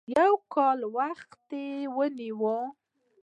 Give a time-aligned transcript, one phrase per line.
[0.19, 2.55] يو کال وخت یې ونیو.